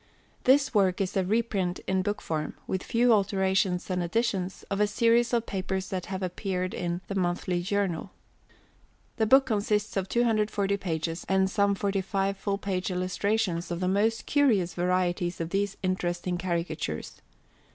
This 0.45 0.73
Work 0.73 0.99
is 0.99 1.15
a 1.15 1.23
reprint 1.23 1.79
in 1.85 2.01
book 2.01 2.23
form, 2.23 2.55
with 2.65 2.81
a 2.81 2.85
few 2.85 3.13
alterations 3.13 3.87
and 3.91 4.01
additions, 4.01 4.63
of 4.71 4.79
a 4.81 4.87
series 4.87 5.31
of 5.31 5.45
papers 5.45 5.89
that 5.89 6.07
have 6.07 6.23
appeared 6.23 6.73
in 6.73 7.01
"The 7.07 7.13
Monthly 7.13 7.61
Journal." 7.61 8.09
The 9.17 9.27
book 9.27 9.45
consists 9.45 9.95
of 9.97 10.09
240 10.09 10.75
pages 10.77 11.23
and 11.29 11.47
some 11.51 11.75
45 11.75 12.35
full 12.35 12.57
page 12.57 12.89
Illustrations 12.89 13.69
of 13.69 13.79
the 13.79 13.87
most 13.87 14.25
curious 14.25 14.73
varieties 14.73 15.39
of 15.39 15.51
these 15.51 15.77
interesting 15.83 16.39
Caricatures. 16.39 17.21